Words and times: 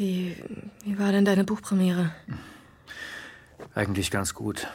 Wie, 0.00 0.34
wie 0.82 0.98
war 0.98 1.12
denn 1.12 1.26
deine 1.26 1.44
Buchpremiere? 1.44 2.10
Eigentlich 3.74 4.10
ganz 4.10 4.32
gut. 4.32 4.66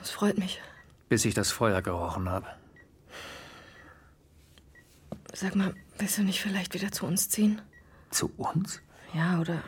Das 0.00 0.10
freut 0.10 0.38
mich. 0.38 0.60
Bis 1.08 1.24
ich 1.24 1.34
das 1.34 1.52
Feuer 1.52 1.80
gerochen 1.82 2.28
habe. 2.28 2.48
Sag 5.32 5.54
mal, 5.54 5.72
willst 5.98 6.18
du 6.18 6.22
nicht 6.22 6.40
vielleicht 6.40 6.74
wieder 6.74 6.90
zu 6.90 7.06
uns 7.06 7.28
ziehen? 7.28 7.62
Zu 8.10 8.32
uns? 8.38 8.82
Ja, 9.14 9.40
oder 9.40 9.62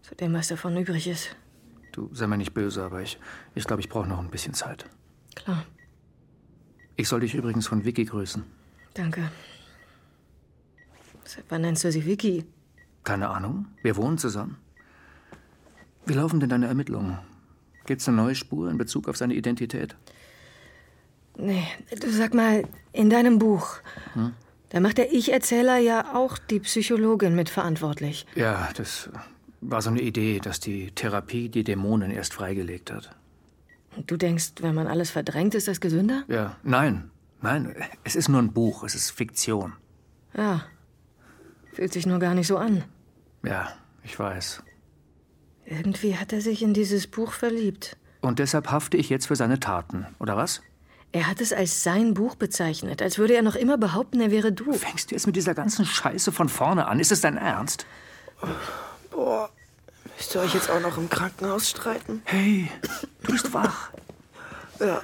zu 0.00 0.14
dem, 0.14 0.32
was 0.32 0.48
davon 0.48 0.74
übrig 0.78 1.06
ist. 1.06 1.36
Du 1.92 2.08
sei 2.14 2.26
mir 2.28 2.38
nicht 2.38 2.54
böse, 2.54 2.82
aber 2.82 3.02
ich, 3.02 3.18
ich 3.54 3.66
glaube, 3.66 3.82
ich 3.82 3.90
brauche 3.90 4.08
noch 4.08 4.20
ein 4.20 4.30
bisschen 4.30 4.54
Zeit. 4.54 4.86
Klar. 5.34 5.66
Ich 6.96 7.08
soll 7.08 7.20
dich 7.20 7.34
übrigens 7.34 7.66
von 7.66 7.84
Vicky 7.84 8.06
grüßen. 8.06 8.42
Danke. 8.94 9.30
Seit 11.24 11.44
wann 11.50 11.60
nennst 11.60 11.84
du 11.84 11.92
sie 11.92 12.06
Vicky? 12.06 12.46
Keine 13.04 13.30
Ahnung. 13.30 13.66
Wir 13.82 13.96
wohnen 13.96 14.18
zusammen. 14.18 14.56
Wie 16.06 16.14
laufen 16.14 16.40
denn 16.40 16.48
deine 16.48 16.66
Ermittlungen? 16.66 17.18
Gibt's 17.86 18.08
eine 18.08 18.16
neue 18.16 18.34
Spur 18.34 18.70
in 18.70 18.78
Bezug 18.78 19.08
auf 19.08 19.16
seine 19.16 19.34
Identität? 19.34 19.96
Nee, 21.36 21.64
du 21.98 22.10
sag 22.10 22.34
mal, 22.34 22.64
in 22.92 23.08
deinem 23.10 23.38
Buch, 23.38 23.78
hm? 24.12 24.32
da 24.70 24.80
macht 24.80 24.98
der 24.98 25.12
Ich-Erzähler 25.12 25.78
ja 25.78 26.14
auch 26.14 26.38
die 26.38 26.60
Psychologin 26.60 27.34
mitverantwortlich. 27.34 28.26
Ja, 28.34 28.68
das 28.76 29.08
war 29.60 29.82
so 29.82 29.90
eine 29.90 30.00
Idee, 30.02 30.40
dass 30.40 30.60
die 30.60 30.90
Therapie 30.92 31.48
die 31.48 31.64
Dämonen 31.64 32.10
erst 32.10 32.34
freigelegt 32.34 32.92
hat. 32.92 33.10
Du 34.06 34.16
denkst, 34.16 34.54
wenn 34.60 34.74
man 34.74 34.86
alles 34.86 35.10
verdrängt, 35.10 35.54
ist 35.54 35.68
das 35.68 35.80
gesünder? 35.80 36.24
Ja, 36.28 36.56
nein, 36.62 37.10
nein, 37.40 37.74
es 38.04 38.16
ist 38.16 38.28
nur 38.28 38.40
ein 38.40 38.52
Buch, 38.52 38.84
es 38.84 38.94
ist 38.94 39.10
Fiktion. 39.10 39.72
Ja, 40.36 40.62
fühlt 41.72 41.92
sich 41.92 42.06
nur 42.06 42.18
gar 42.18 42.34
nicht 42.34 42.46
so 42.46 42.56
an. 42.56 42.84
Ja, 43.42 43.68
ich 44.02 44.18
weiß. 44.18 44.62
Irgendwie 45.66 46.16
hat 46.16 46.32
er 46.32 46.40
sich 46.40 46.62
in 46.62 46.74
dieses 46.74 47.06
Buch 47.06 47.32
verliebt. 47.32 47.96
Und 48.20 48.38
deshalb 48.38 48.70
hafte 48.70 48.96
ich 48.96 49.08
jetzt 49.08 49.26
für 49.26 49.36
seine 49.36 49.60
Taten, 49.60 50.06
oder 50.18 50.36
was? 50.36 50.62
Er 51.12 51.26
hat 51.26 51.40
es 51.40 51.52
als 51.52 51.82
sein 51.82 52.14
Buch 52.14 52.34
bezeichnet, 52.36 53.02
als 53.02 53.18
würde 53.18 53.34
er 53.34 53.42
noch 53.42 53.56
immer 53.56 53.78
behaupten, 53.78 54.20
er 54.20 54.30
wäre 54.30 54.52
du. 54.52 54.72
Fängst 54.72 55.10
du 55.10 55.14
jetzt 55.14 55.26
mit 55.26 55.36
dieser 55.36 55.54
ganzen 55.54 55.84
Scheiße 55.84 56.30
von 56.30 56.48
vorne 56.48 56.86
an? 56.86 57.00
Ist 57.00 57.10
es 57.10 57.20
dein 57.20 57.36
Ernst? 57.36 57.86
Boah, 59.10 59.50
müsst 60.16 60.34
ihr 60.34 60.40
euch 60.40 60.54
jetzt 60.54 60.70
auch 60.70 60.80
noch 60.80 60.96
im 60.98 61.08
Krankenhaus 61.08 61.70
streiten? 61.70 62.22
Hey, 62.24 62.70
du 63.24 63.32
bist 63.32 63.52
wach. 63.52 63.90
Ja, 64.78 65.02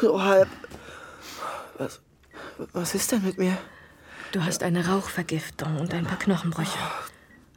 so 0.00 0.22
halb. 0.22 0.48
Was, 1.76 2.00
was 2.72 2.94
ist 2.94 3.12
denn 3.12 3.22
mit 3.24 3.38
mir? 3.38 3.58
Du 4.32 4.44
hast 4.44 4.62
eine 4.62 4.86
Rauchvergiftung 4.86 5.80
und 5.80 5.94
ein 5.94 6.04
paar 6.04 6.18
Knochenbrüche. 6.18 6.78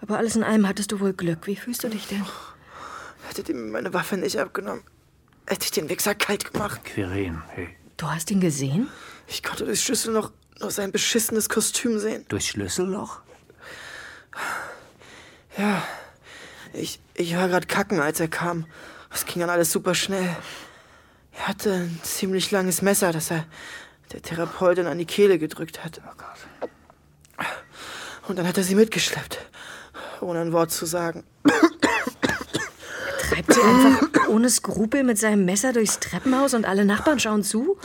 Aber 0.01 0.17
alles 0.17 0.37
in 0.37 0.43
allem 0.43 0.67
hattest 0.67 0.93
du 0.93 1.01
wohl 1.01 1.11
Glück. 1.11 1.45
Wie 1.45 1.57
fühlst 1.57 1.83
du 1.83 1.89
dich 1.89 2.07
denn? 2.07 2.25
Hättet 3.27 3.49
ihr 3.49 3.55
mir 3.55 3.71
meine 3.71 3.93
Waffe 3.93 4.15
nicht 4.15 4.39
abgenommen, 4.39 4.83
hätte 5.45 5.65
ich 5.65 5.71
den 5.71 5.89
Wichser 5.89 6.15
kalt 6.15 6.51
gemacht. 6.51 6.83
Quirin, 6.85 7.41
hey. 7.49 7.75
Du 7.97 8.09
hast 8.09 8.31
ihn 8.31 8.39
gesehen? 8.39 8.87
Ich 9.27 9.43
konnte 9.43 9.65
durchs 9.65 9.83
Schlüsselloch 9.83 10.31
nur 10.59 10.71
sein 10.71 10.91
beschissenes 10.91 11.49
Kostüm 11.49 11.99
sehen. 11.99 12.25
Durchs 12.29 12.47
Schlüsselloch? 12.47 13.19
Ja. 15.57 15.83
Ich, 16.73 16.99
ich 17.15 17.35
war 17.35 17.49
gerade 17.49 17.67
kacken, 17.67 17.99
als 17.99 18.19
er 18.21 18.29
kam. 18.29 18.65
Es 19.13 19.25
ging 19.25 19.41
dann 19.41 19.49
alles 19.49 19.71
super 19.71 19.93
schnell. 19.93 20.35
Er 21.33 21.47
hatte 21.47 21.73
ein 21.73 21.99
ziemlich 22.03 22.49
langes 22.51 22.81
Messer, 22.81 23.11
das 23.11 23.29
er 23.29 23.45
der 24.13 24.21
Therapeutin 24.21 24.87
an 24.87 24.97
die 24.97 25.05
Kehle 25.05 25.39
gedrückt 25.39 25.83
hat. 25.83 26.01
Oh 26.05 26.13
Gott. 26.17 27.47
Und 28.27 28.37
dann 28.37 28.47
hat 28.47 28.57
er 28.57 28.63
sie 28.63 28.75
mitgeschleppt, 28.75 29.39
ohne 30.21 30.41
ein 30.41 30.53
Wort 30.53 30.71
zu 30.71 30.85
sagen. 30.85 31.23
Treibt 33.29 33.53
sie 33.53 33.61
einfach 33.61 34.27
ohne 34.29 34.49
Skrupel 34.49 35.03
mit 35.03 35.17
seinem 35.17 35.45
Messer 35.45 35.73
durchs 35.73 35.99
Treppenhaus 35.99 36.53
und 36.53 36.65
alle 36.65 36.85
Nachbarn 36.85 37.19
schauen 37.19 37.43
zu? 37.43 37.77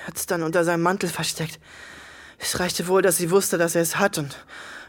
Er 0.00 0.08
hat 0.08 0.16
es 0.16 0.26
dann 0.26 0.42
unter 0.42 0.64
seinem 0.64 0.82
Mantel 0.82 1.08
versteckt. 1.08 1.58
Es 2.38 2.58
reichte 2.60 2.88
wohl, 2.88 3.02
dass 3.02 3.16
sie 3.16 3.30
wusste, 3.30 3.58
dass 3.58 3.74
er 3.74 3.82
es 3.82 3.98
hat 3.98 4.18
und 4.18 4.44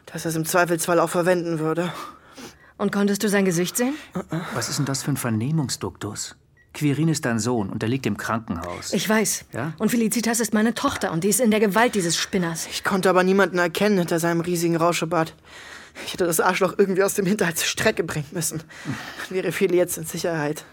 dass 0.07 0.25
er 0.25 0.29
es 0.29 0.35
im 0.35 0.45
Zweifelsfall 0.45 1.00
auch 1.00 1.09
verwenden 1.09 1.59
würde. 1.59 1.91
Und 2.78 2.91
konntest 2.91 3.23
du 3.23 3.29
sein 3.29 3.45
Gesicht 3.45 3.78
sehen? 3.78 3.95
Was 4.53 4.67
ist 4.69 4.79
denn 4.79 4.85
das 4.85 5.03
für 5.03 5.11
ein 5.11 5.17
Vernehmungsduktus? 5.17 6.35
Quirin 6.75 7.08
ist 7.08 7.25
dein 7.25 7.40
Sohn 7.40 7.69
und 7.69 7.81
er 7.81 7.90
liegt 7.90 8.06
im 8.06 8.18
Krankenhaus. 8.18 8.94
Ich 8.94 9.08
weiß. 9.08 9.46
Ja? 9.53 9.74
Und 9.80 9.90
Felicitas 9.90 10.40
ist 10.40 10.53
meine 10.53 10.74
Tochter 10.74 11.12
und 11.12 11.24
die 11.24 11.30
ist 11.30 11.40
in 11.40 11.50
der 11.50 11.62
Gewalt 11.62 11.96
dieses 11.96 12.18
Spinners. 12.18 12.68
Ich 12.69 12.84
konnte 12.84 13.09
aber 13.09 13.24
niemanden 13.24 13.58
erkennen 13.58 13.97
hinter 13.97 14.19
seinem 14.19 14.41
riesigen 14.41 14.75
Rauschebart. 14.75 15.34
Ich 16.06 16.14
hätte 16.14 16.25
das 16.25 16.41
Arschloch 16.41 16.75
irgendwie 16.78 17.03
aus 17.03 17.14
dem 17.14 17.25
Hinterhalt 17.25 17.58
zur 17.58 17.68
Strecke 17.68 18.03
bringen 18.03 18.28
müssen. 18.31 18.59
Dann 18.59 19.38
wäre 19.38 19.53
Feli 19.53 19.78
jetzt 19.78 19.97
in 19.97 20.06
Sicherheit. 20.06 20.66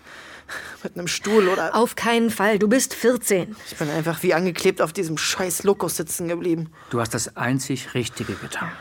Mit 0.82 0.98
einem 0.98 1.06
Stuhl 1.06 1.46
oder. 1.46 1.76
Auf 1.76 1.94
keinen 1.94 2.30
Fall. 2.30 2.58
Du 2.58 2.68
bist 2.68 2.94
14. 2.94 3.54
Ich 3.70 3.76
bin 3.76 3.88
einfach 3.88 4.24
wie 4.24 4.34
angeklebt 4.34 4.82
auf 4.82 4.92
diesem 4.92 5.16
scheiß 5.16 5.62
Lokus 5.62 5.96
sitzen 5.96 6.26
geblieben. 6.26 6.70
Du 6.90 7.00
hast 7.00 7.14
das 7.14 7.36
einzig 7.36 7.94
Richtige 7.94 8.34
getan. 8.34 8.72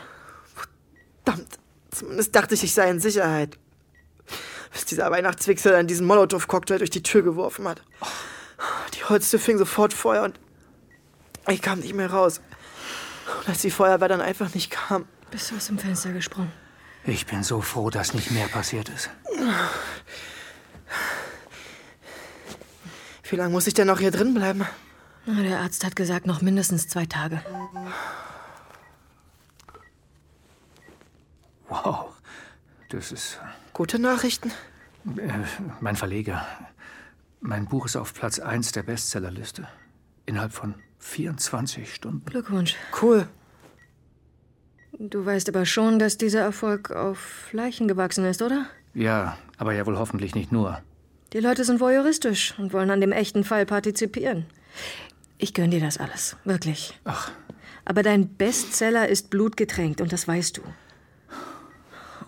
Verdammt. 1.24 1.58
Zumindest 1.92 2.34
dachte 2.34 2.54
ich, 2.54 2.64
ich 2.64 2.74
sei 2.74 2.90
in 2.90 2.98
Sicherheit. 2.98 3.56
Dieser 4.92 5.10
Weihnachtswichser 5.10 5.72
dann 5.72 5.86
diesen 5.86 6.06
Molotow-Cocktail 6.06 6.76
durch 6.76 6.90
die 6.90 7.02
Tür 7.02 7.22
geworfen 7.22 7.66
hat. 7.66 7.82
Die 8.92 9.02
Holztür 9.02 9.40
fing 9.40 9.56
sofort 9.56 9.94
Feuer 9.94 10.24
und 10.24 10.38
ich 11.48 11.62
kam 11.62 11.78
nicht 11.78 11.94
mehr 11.94 12.10
raus. 12.10 12.42
Und 13.38 13.48
als 13.48 13.62
die 13.62 13.70
Feuerwehr 13.70 14.08
dann 14.08 14.20
einfach 14.20 14.52
nicht 14.52 14.70
kam. 14.70 15.06
Bist 15.30 15.50
du 15.50 15.56
aus 15.56 15.68
dem 15.68 15.78
Fenster 15.78 16.12
gesprungen? 16.12 16.52
Ich 17.04 17.24
bin 17.24 17.42
so 17.42 17.62
froh, 17.62 17.88
dass 17.88 18.12
nicht 18.12 18.32
mehr 18.32 18.48
passiert 18.48 18.90
ist. 18.90 19.08
Wie 23.30 23.36
lange 23.36 23.50
muss 23.50 23.66
ich 23.66 23.72
denn 23.72 23.86
noch 23.86 23.98
hier 23.98 24.10
drin 24.10 24.34
bleiben? 24.34 24.66
Na, 25.24 25.42
der 25.42 25.60
Arzt 25.60 25.86
hat 25.86 25.96
gesagt, 25.96 26.26
noch 26.26 26.42
mindestens 26.42 26.86
zwei 26.86 27.06
Tage. 27.06 27.42
Wow, 31.70 32.10
das 32.90 33.10
ist. 33.10 33.40
Gute 33.72 33.98
Nachrichten? 33.98 34.52
Äh, 35.04 35.32
mein 35.80 35.96
Verleger. 35.96 36.46
Mein 37.40 37.66
Buch 37.66 37.86
ist 37.86 37.96
auf 37.96 38.14
Platz 38.14 38.38
1 38.38 38.72
der 38.72 38.84
Bestsellerliste. 38.84 39.66
Innerhalb 40.26 40.52
von 40.52 40.74
24 41.00 41.92
Stunden. 41.92 42.24
Glückwunsch. 42.24 42.76
Cool. 43.00 43.26
Du 44.98 45.26
weißt 45.26 45.48
aber 45.48 45.66
schon, 45.66 45.98
dass 45.98 46.18
dieser 46.18 46.40
Erfolg 46.40 46.90
auf 46.90 47.48
Leichen 47.52 47.88
gewachsen 47.88 48.24
ist, 48.24 48.42
oder? 48.42 48.66
Ja, 48.94 49.38
aber 49.56 49.72
ja 49.72 49.86
wohl 49.86 49.98
hoffentlich 49.98 50.34
nicht 50.34 50.52
nur. 50.52 50.80
Die 51.32 51.40
Leute 51.40 51.64
sind 51.64 51.80
voyeuristisch 51.80 52.54
und 52.58 52.72
wollen 52.72 52.90
an 52.90 53.00
dem 53.00 53.10
echten 53.10 53.42
Fall 53.42 53.66
partizipieren. 53.66 54.46
Ich 55.38 55.54
gönn 55.54 55.70
dir 55.70 55.80
das 55.80 55.98
alles, 55.98 56.36
wirklich. 56.44 57.00
Ach. 57.04 57.32
Aber 57.84 58.02
dein 58.02 58.28
Bestseller 58.28 59.08
ist 59.08 59.30
blutgetränkt 59.30 60.00
und 60.00 60.12
das 60.12 60.28
weißt 60.28 60.58
du. 60.58 60.62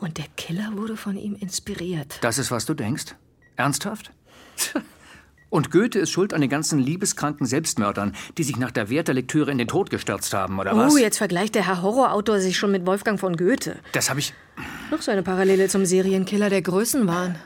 Und 0.05 0.19
der 0.19 0.27
Killer 0.37 0.73
wurde 0.75 0.99
von 0.99 1.17
ihm 1.17 1.35
inspiriert. 1.35 2.19
Das 2.21 2.37
ist, 2.37 2.51
was 2.51 2.67
du 2.67 2.75
denkst? 2.75 3.15
Ernsthaft? 3.57 4.11
Und 5.49 5.71
Goethe 5.71 5.99
ist 5.99 6.11
schuld 6.11 6.35
an 6.35 6.43
den 6.43 6.51
ganzen 6.51 6.79
liebeskranken 6.79 7.47
Selbstmördern, 7.47 8.15
die 8.37 8.43
sich 8.43 8.59
nach 8.59 8.71
der 8.71 8.91
Wertherlektüre 8.91 9.51
in 9.51 9.57
den 9.57 9.67
Tod 9.67 9.89
gestürzt 9.89 10.35
haben, 10.35 10.59
oder 10.59 10.77
was? 10.77 10.93
Oh, 10.93 10.99
jetzt 10.99 11.17
vergleicht 11.17 11.55
der 11.55 11.67
Herr 11.67 11.81
Horrorautor 11.81 12.39
sich 12.39 12.59
schon 12.59 12.71
mit 12.71 12.85
Wolfgang 12.85 13.19
von 13.19 13.35
Goethe. 13.35 13.79
Das 13.93 14.11
habe 14.11 14.21
ich. 14.21 14.35
Noch 14.91 15.01
so 15.01 15.11
eine 15.11 15.23
Parallele 15.23 15.69
zum 15.69 15.87
Serienkiller 15.87 16.51
der 16.51 16.61
Größenwahn. 16.61 17.39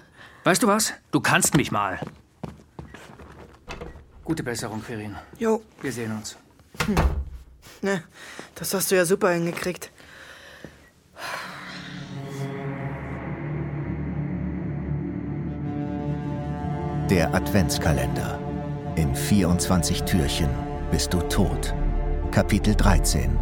Weißt 0.42 0.60
du 0.60 0.66
was? 0.66 0.94
Du 1.12 1.20
kannst 1.20 1.56
mich 1.56 1.70
mal. 1.70 2.00
Gute 4.24 4.42
Besserung, 4.42 4.82
Quirin. 4.82 5.14
Jo. 5.38 5.62
Wir 5.80 5.92
sehen 5.92 6.10
uns. 6.10 6.36
Hm. 6.86 6.96
Ne, 7.82 8.02
das 8.56 8.74
hast 8.74 8.90
du 8.90 8.96
ja 8.96 9.04
super 9.04 9.30
hingekriegt. 9.30 9.92
Der 17.10 17.32
Adventskalender. 17.34 18.38
In 18.96 19.14
24 19.14 20.02
Türchen 20.02 20.50
bist 20.90 21.14
du 21.14 21.20
tot. 21.20 21.74
Kapitel 22.30 22.74
13. 22.74 23.34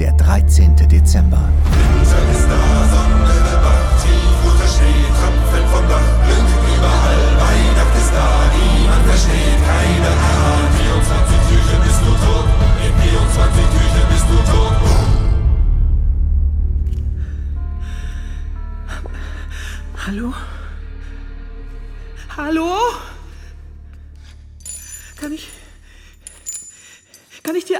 Der 0.00 0.12
13. 0.14 0.74
Dezember. 0.88 1.48
Winter 1.70 2.30
ist 2.32 2.48
da, 2.48 2.58
Sonne 2.90 3.28
wird 3.28 3.62
wach, 3.62 4.02
tief 4.02 4.42
unter 4.44 4.66
Schnee, 4.66 5.06
Tröpfeln 5.14 5.66
vom 5.68 5.88
Dach, 5.88 6.08
blinken 6.26 6.62
überall, 6.74 7.22
Weihnacht 7.38 7.94
ist 7.96 8.12
da, 8.12 8.26
niemand 8.58 9.04
versteht, 9.06 9.60
keiner 9.70 10.14
ahnt. 10.18 10.74
24 10.82 11.38
Türchen 11.48 11.80
bist 11.84 12.00
du 12.02 12.12
tot, 12.26 12.46
in 12.82 12.92
24 13.08 13.62
Türchen 13.70 14.06
bist 14.10 14.26
du 14.30 14.36
tot. 14.50 14.74
Hallo? 20.06 20.34
Hallo? 22.36 23.01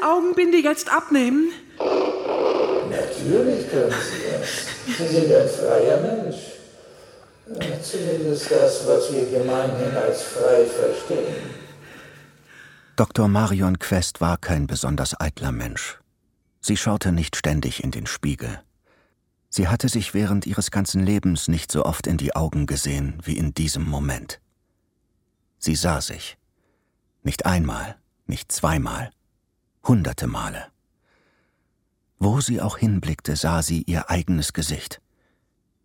Augenbinde 0.03 0.59
jetzt 0.59 0.93
abnehmen? 0.93 1.51
Natürlich. 1.79 3.13
Natürlich 3.23 3.71
können 3.71 3.91
Sie 3.91 4.97
das. 4.97 4.99
Sie 4.99 5.07
sind 5.07 5.33
ein 5.33 5.49
freier 5.49 6.01
Mensch. 6.01 6.37
Zumindest 7.83 8.51
das, 8.51 8.87
was 8.87 9.13
wir 9.13 9.27
gemeinhin 9.27 9.97
als 9.97 10.23
frei 10.23 10.65
verstehen. 10.65 11.37
Dr. 12.97 13.29
Marion 13.29 13.79
Quest 13.79 14.21
war 14.21 14.39
kein 14.39 14.67
besonders 14.67 15.19
eitler 15.21 15.53
Mensch. 15.53 15.99
Sie 16.61 16.77
schaute 16.77 17.13
nicht 17.13 17.37
ständig 17.37 17.83
in 17.83 17.91
den 17.91 18.07
Spiegel. 18.07 18.61
Sie 19.49 19.69
hatte 19.69 19.89
sich 19.89 20.15
während 20.15 20.47
ihres 20.47 20.71
ganzen 20.71 21.05
Lebens 21.05 21.49
nicht 21.49 21.73
so 21.73 21.85
oft 21.85 22.07
in 22.07 22.17
die 22.17 22.35
Augen 22.35 22.67
gesehen 22.67 23.19
wie 23.25 23.37
in 23.37 23.55
diesem 23.55 23.85
Moment. 23.85 24.41
Sie 25.59 25.75
sah 25.75 26.01
sich. 26.01 26.39
Nicht 27.23 27.47
einmal, 27.47 27.97
nicht 28.27 28.51
zweimal, 28.51 29.11
hunderte 29.84 30.26
Male. 30.26 30.67
Wo 32.19 32.40
sie 32.40 32.61
auch 32.61 32.79
hinblickte, 32.79 33.37
sah 33.37 33.62
sie 33.62 33.82
ihr 33.82 34.11
eigenes 34.11 34.52
Gesicht, 34.52 35.00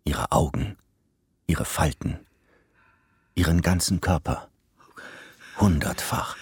ihre 0.04 0.30
Augen, 0.30 0.76
ihre 1.46 1.64
Falten, 1.64 2.18
ihren 3.34 3.60
ganzen 3.60 4.00
Körper. 4.00 4.48
Hundertfach. 5.58 6.36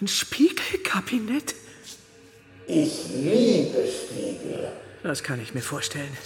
Ein 0.00 0.08
Spiegelkabinett? 0.08 1.54
Ich 2.66 3.08
liebe 3.08 3.84
Spiegel. 3.86 4.72
Das 5.02 5.22
kann 5.22 5.40
ich 5.40 5.54
mir 5.54 5.62
vorstellen. 5.62 6.16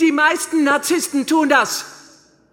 Die 0.00 0.12
meisten 0.12 0.64
Narzissten 0.64 1.26
tun 1.26 1.48
das. 1.48 1.99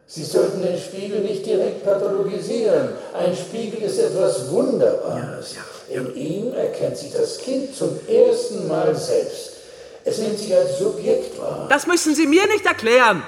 Sie 0.09 0.23
sollten 0.23 0.61
den 0.61 0.79
Spiegel 0.79 1.19
nicht 1.19 1.45
direkt 1.45 1.83
pathologisieren. 1.83 2.91
Ein 3.13 3.35
Spiegel 3.35 3.83
ist 3.83 3.99
etwas 3.99 4.49
Wunderbares. 4.49 5.55
Ja, 5.55 5.61
ja, 5.89 5.95
ja. 5.95 6.01
In 6.01 6.15
ihm 6.15 6.53
erkennt 6.53 6.97
sich 6.97 7.11
das 7.11 7.37
Kind 7.37 7.75
zum 7.75 7.99
ersten 8.07 8.69
Mal 8.69 8.95
selbst. 8.95 9.57
Es 10.05 10.19
nimmt 10.19 10.39
sich 10.39 10.55
als 10.55 10.79
Subjekt 10.79 11.37
wahr. 11.37 11.67
Das 11.69 11.85
müssen 11.85 12.15
Sie 12.15 12.25
mir 12.25 12.47
nicht 12.47 12.65
erklären. 12.65 13.21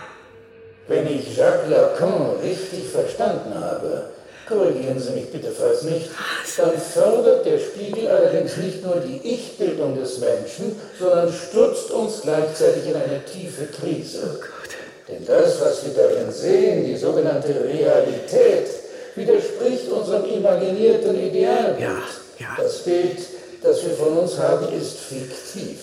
Wenn 0.88 1.06
ich 1.08 1.36
Jacques 1.36 1.70
Lacan 1.70 2.38
richtig 2.42 2.88
verstanden 2.88 3.54
habe, 3.54 4.06
korrigieren 4.48 5.00
Sie 5.00 5.12
mich 5.12 5.30
bitte 5.30 5.52
falls 5.52 5.84
nicht, 5.84 6.10
dann 6.58 6.78
fördert 6.78 7.46
der 7.46 7.60
Spiegel 7.60 8.08
allerdings 8.08 8.56
nicht 8.56 8.84
nur 8.86 8.96
die 8.96 9.20
Ich-Bildung 9.24 10.00
des 10.00 10.20
Menschen, 10.20 10.80
sondern 10.98 11.32
stürzt 11.32 11.92
uns 11.92 12.22
gleichzeitig 12.22 12.88
in 12.88 12.96
eine 12.96 13.24
tiefe 13.26 13.66
Krise. 13.66 14.40
Oh 14.40 14.69
Denn 15.10 15.26
das, 15.26 15.60
was 15.62 15.86
wir 15.86 15.94
darin 15.94 16.32
sehen, 16.32 16.86
die 16.86 16.96
sogenannte 16.96 17.64
Realität, 17.64 18.68
widerspricht 19.16 19.90
unserem 19.90 20.26
imaginierten 20.26 21.20
Idealbild. 21.20 21.80
Ja, 21.80 22.02
ja. 22.38 22.56
Das 22.58 22.84
Bild, 22.84 23.18
das 23.64 23.84
wir 23.84 23.94
von 23.96 24.18
uns 24.18 24.38
haben, 24.38 24.72
ist 24.74 24.98
fiktiv. 25.00 25.80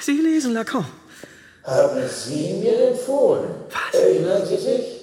Sie 0.00 0.20
lesen 0.20 0.54
Lacan. 0.54 0.84
Haben 1.62 2.02
Sie 2.08 2.54
mir 2.54 2.88
empfohlen. 2.88 3.50
Was? 3.70 4.00
Erinnern 4.00 4.44
Sie 4.44 4.56
sich? 4.56 5.00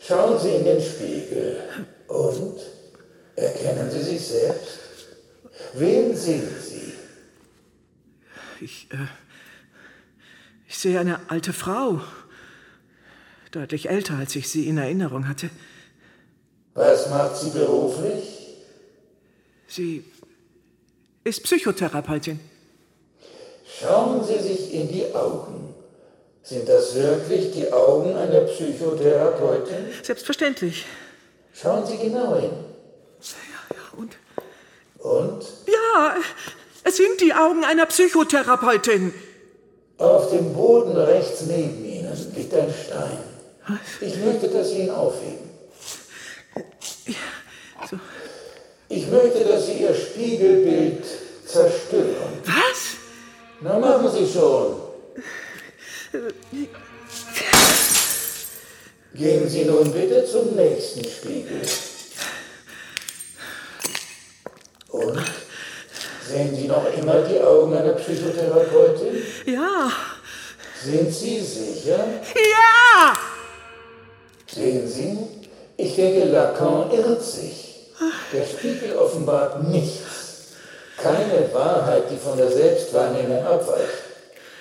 Schauen 0.00 0.38
Sie 0.38 0.50
in 0.50 0.64
den 0.64 0.80
Spiegel. 0.80 1.58
Und? 2.08 2.58
Erkennen 3.36 3.90
Sie 3.90 4.02
sich 4.02 4.26
selbst? 4.26 4.78
Wen 5.74 6.16
sehen 6.16 6.48
Sie? 6.60 6.92
Ich, 8.60 8.88
äh, 8.92 8.96
ich 10.68 10.78
sehe 10.78 11.00
eine 11.00 11.20
alte 11.28 11.52
Frau. 11.52 12.00
Deutlich 13.52 13.90
älter, 13.90 14.14
als 14.14 14.34
ich 14.34 14.48
sie 14.48 14.66
in 14.66 14.78
Erinnerung 14.78 15.28
hatte. 15.28 15.50
Was 16.72 17.10
macht 17.10 17.36
sie 17.36 17.50
beruflich? 17.50 18.56
Sie 19.68 20.04
ist 21.22 21.42
Psychotherapeutin. 21.42 22.40
Schauen 23.78 24.24
Sie 24.24 24.38
sich 24.38 24.72
in 24.72 24.88
die 24.88 25.14
Augen. 25.14 25.74
Sind 26.42 26.66
das 26.66 26.94
wirklich 26.94 27.52
die 27.52 27.70
Augen 27.70 28.16
einer 28.16 28.40
Psychotherapeutin? 28.40 29.84
Selbstverständlich. 30.02 30.86
Schauen 31.52 31.86
Sie 31.86 31.98
genau 31.98 32.34
hin. 32.40 32.52
Ja, 33.20 33.76
ja, 33.76 33.98
und? 33.98 34.16
Und? 34.98 35.44
Ja, 35.66 36.16
es 36.84 36.96
sind 36.96 37.20
die 37.20 37.34
Augen 37.34 37.64
einer 37.64 37.84
Psychotherapeutin. 37.84 39.12
Auf 39.98 40.30
dem 40.30 40.54
Boden 40.54 40.96
rechts 40.96 41.42
neben 41.42 41.84
Ihnen 41.84 42.34
liegt 42.34 42.54
ein 42.54 42.72
Stein. 42.72 43.31
Ich 44.00 44.16
möchte, 44.16 44.48
dass 44.48 44.70
Sie 44.70 44.82
ihn 44.82 44.90
aufheben. 44.90 45.50
So. 47.88 47.98
Ich 48.88 49.06
möchte, 49.08 49.44
dass 49.44 49.66
Sie 49.66 49.74
Ihr 49.74 49.94
Spiegelbild 49.94 51.04
zerstören. 51.46 52.38
Was? 52.44 52.96
Na, 53.60 53.78
machen 53.78 54.10
Sie 54.10 54.30
schon. 54.30 54.76
Gehen 59.14 59.48
Sie 59.48 59.64
nun 59.64 59.92
bitte 59.92 60.24
zum 60.24 60.56
nächsten 60.56 61.04
Spiegel. 61.04 61.62
Und? 64.88 65.22
Sehen 66.28 66.56
Sie 66.56 66.66
noch 66.66 66.86
immer 66.96 67.22
die 67.22 67.40
Augen 67.40 67.76
einer 67.76 67.92
Psychotherapeutin? 67.92 69.22
Ja. 69.46 69.92
Sind 70.82 71.12
Sie 71.12 71.40
sicher? 71.40 72.04
Ja! 72.34 73.31
Sehen 74.54 74.86
Sie? 74.88 75.18
Ich 75.76 75.96
denke, 75.96 76.24
Lacan 76.24 76.90
irrt 76.90 77.22
sich. 77.22 77.90
Der 78.32 78.44
Spiegel 78.44 78.96
offenbart 78.96 79.62
nichts. 79.68 80.52
Keine 80.96 81.52
Wahrheit, 81.52 82.04
die 82.10 82.16
von 82.16 82.36
der 82.36 82.50
Selbstwahrnehmung 82.50 83.44
abweicht. 83.44 84.02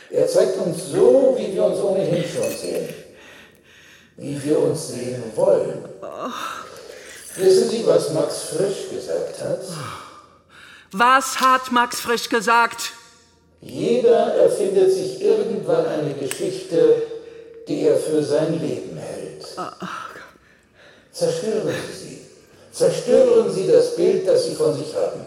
Er 0.09 0.27
zeigt 0.27 0.57
uns 0.57 0.91
so, 0.91 1.35
wie 1.37 1.53
wir 1.53 1.63
uns 1.65 1.79
ohnehin 1.79 2.23
schon 2.23 2.49
sehen. 2.51 2.89
Wie 4.17 4.43
wir 4.43 4.59
uns 4.59 4.89
sehen 4.89 5.23
wollen. 5.35 5.85
Wissen 7.35 7.69
Sie, 7.69 7.85
was 7.85 8.11
Max 8.13 8.43
Frisch 8.43 8.89
gesagt 8.89 9.41
hat? 9.41 9.61
Was 10.91 11.39
hat 11.39 11.71
Max 11.71 12.01
Frisch 12.01 12.27
gesagt? 12.27 12.91
Jeder 13.61 14.35
erfindet 14.35 14.91
sich 14.91 15.21
irgendwann 15.21 15.85
eine 15.85 16.13
Geschichte, 16.13 17.03
die 17.67 17.83
er 17.83 17.95
für 17.95 18.21
sein 18.23 18.59
Leben 18.59 18.97
hält. 18.97 19.20
Zerstören 21.11 21.75
Sie 21.91 22.05
sie. 22.05 22.21
Zerstören 22.71 23.51
Sie 23.51 23.67
das 23.67 23.95
Bild, 23.95 24.27
das 24.27 24.45
Sie 24.45 24.55
von 24.55 24.73
sich 24.73 24.95
haben. 24.95 25.25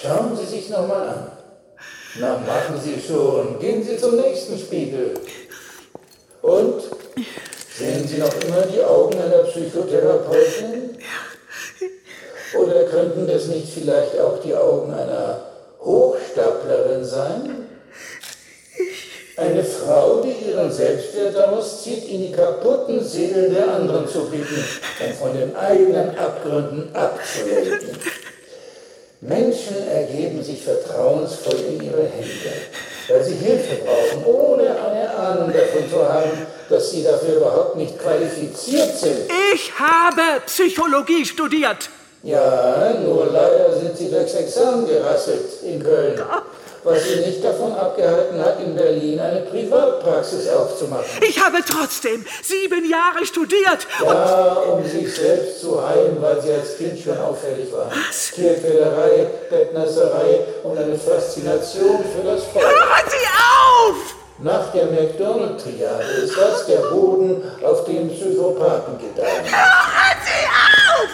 Schauen 0.00 0.36
Sie 0.36 0.46
sich 0.46 0.68
nochmal 0.68 1.08
an. 1.08 1.32
Na, 2.20 2.38
machen 2.38 2.80
Sie 2.82 3.00
schon. 3.00 3.58
Gehen 3.58 3.82
Sie 3.82 3.96
zum 3.96 4.16
nächsten 4.16 4.58
Spiegel. 4.58 5.14
Und? 6.42 6.82
Sehen 7.76 8.06
Sie 8.06 8.18
noch 8.18 8.32
immer 8.42 8.62
die 8.62 8.84
Augen 8.84 9.20
einer 9.20 9.44
Psychotherapeutin? 9.44 10.96
Oder 12.56 12.84
könnten 12.84 13.26
das 13.26 13.46
nicht 13.46 13.72
vielleicht 13.72 14.18
auch 14.20 14.40
die 14.40 14.54
Augen 14.54 14.92
einer 14.94 15.40
Hochstaplerin 15.80 17.04
sein? 17.04 17.73
Eine 19.36 19.64
Frau, 19.64 20.22
die 20.22 20.48
ihren 20.48 20.70
Selbstwert 20.70 21.34
daraus 21.34 21.82
zieht, 21.82 22.08
in 22.08 22.22
die 22.22 22.32
kaputten 22.32 23.02
Seelen 23.02 23.52
der 23.52 23.68
anderen 23.68 24.06
zu 24.06 24.26
blicken 24.30 24.64
und 25.04 25.14
von 25.16 25.36
den 25.36 25.56
eigenen 25.56 26.16
Abgründen 26.16 26.94
abzulenken. 26.94 27.98
Menschen 29.20 29.88
ergeben 29.88 30.40
sich 30.40 30.62
vertrauensvoll 30.62 31.58
in 31.68 31.82
ihre 31.82 32.04
Hände, 32.04 32.52
weil 33.08 33.24
sie 33.24 33.34
Hilfe 33.34 33.76
brauchen, 33.84 34.24
ohne 34.24 34.68
eine 34.70 35.12
Ahnung 35.12 35.52
davon 35.52 35.90
zu 35.90 36.08
haben, 36.08 36.46
dass 36.68 36.92
sie 36.92 37.02
dafür 37.02 37.38
überhaupt 37.38 37.76
nicht 37.76 37.98
qualifiziert 37.98 38.96
sind. 38.96 39.18
Ich 39.52 39.72
habe 39.76 40.42
Psychologie 40.46 41.24
studiert. 41.24 41.90
Ja, 42.22 42.94
nur 43.04 43.26
leider 43.32 43.78
sind 43.80 43.96
sie 43.98 44.10
durchs 44.10 44.34
Examen 44.34 44.86
gerasselt 44.86 45.62
in 45.64 45.82
Köln. 45.82 46.20
Was 46.84 47.02
sie 47.02 47.16
nicht 47.16 47.42
davon 47.42 47.72
abgehalten 47.72 48.38
hat, 48.44 48.60
in 48.60 48.74
Berlin 48.76 49.18
eine 49.18 49.40
Privatpraxis 49.40 50.50
aufzumachen. 50.50 51.06
Ich 51.26 51.42
habe 51.42 51.56
trotzdem 51.66 52.26
sieben 52.42 52.86
Jahre 52.90 53.24
studiert. 53.24 53.86
Ja, 54.04 54.52
um 54.52 54.84
sich 54.84 55.14
selbst 55.14 55.62
zu 55.62 55.82
heilen, 55.82 56.20
weil 56.20 56.42
sie 56.42 56.52
als 56.52 56.76
Kind 56.76 57.00
schon 57.00 57.18
auffällig 57.18 57.72
war. 57.72 57.90
Was? 57.90 58.32
Tierquälerei, 58.32 59.26
Bettnässerei 59.48 60.40
und 60.62 60.76
eine 60.76 60.98
Faszination 60.98 62.04
für 62.14 62.22
das 62.22 62.44
Volk. 62.44 62.66
Hören 62.66 63.08
Sie 63.08 63.26
auf! 63.26 63.96
Nach 64.40 64.70
der 64.72 64.86
McDonald-Triade 64.86 66.12
ist 66.22 66.36
das 66.36 66.66
der 66.66 66.80
Boden, 66.90 67.50
auf 67.64 67.86
dem 67.86 68.10
Psychopathen 68.10 68.98
gedeihen. 68.98 69.44
Hören 69.44 70.20
Sie 70.22 70.46
auf! 70.46 71.08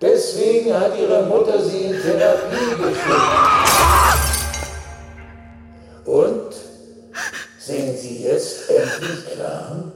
Deswegen 0.00 0.74
hat 0.74 0.98
ihre 0.98 1.22
Mutter 1.22 1.60
sie 1.62 1.84
in 1.84 2.02
Therapie 2.02 2.82
geschickt. 2.82 4.01
Sie 8.02 8.24
jetzt 8.24 8.68
endlich 8.68 9.34
klar? 9.34 9.92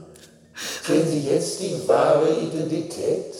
Sehen 0.83 1.07
Sie 1.07 1.29
jetzt 1.29 1.59
die 1.59 1.87
wahre 1.87 2.29
Identität? 2.29 3.35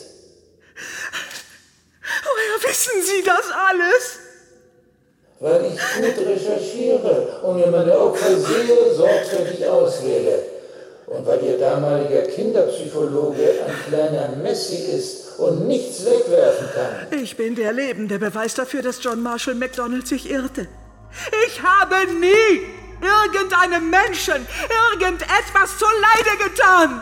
Woher 2.24 2.70
wissen 2.70 3.02
Sie 3.02 3.24
das 3.24 3.46
alles? 3.52 4.20
weil 5.40 5.66
ich 5.66 5.80
gut 6.02 6.26
recherchiere 6.26 7.40
und 7.44 7.58
mir 7.58 7.68
meine 7.68 7.98
Opfer 8.00 8.36
sehr 8.36 8.94
sorgfältig 8.96 9.66
auswähle. 9.68 10.44
Und 11.06 11.26
weil 11.26 11.42
Ihr 11.44 11.58
damaliger 11.58 12.24
Kinderpsychologe 12.24 13.50
ein 13.66 13.76
kleiner 13.88 14.36
Messi 14.42 14.92
ist 14.98 15.40
und 15.40 15.68
nichts 15.68 16.04
wegwerfen 16.04 16.68
kann. 16.74 17.22
Ich 17.22 17.38
bin 17.38 17.56
der 17.56 17.72
lebende 17.72 18.20
Beweis 18.20 18.56
dafür, 18.56 18.82
dass 18.82 19.02
John 19.02 19.22
Marshall 19.22 19.56
MacDonald 19.56 20.08
sich 20.08 20.30
irrte. 20.30 20.68
Ich 21.48 21.62
habe 21.62 21.96
nie 22.20 22.66
irgendeinem 23.02 23.90
Menschen 23.90 24.48
irgendetwas 24.92 25.78
zuleide 25.78 26.50
getan. 26.50 27.02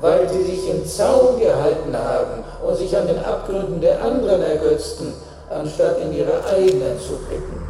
Weil 0.00 0.28
Sie 0.28 0.42
sich 0.44 0.68
im 0.68 0.86
Zaun 0.86 1.38
gehalten 1.38 1.94
haben 1.96 2.44
und 2.66 2.76
sich 2.76 2.96
an 2.96 3.06
den 3.06 3.22
Abgründen 3.22 3.80
der 3.80 4.02
anderen 4.02 4.42
ergötzten, 4.42 5.12
anstatt 5.50 6.00
in 6.00 6.12
Ihre 6.12 6.44
eigenen 6.46 6.98
zu 6.98 7.18
blicken. 7.28 7.60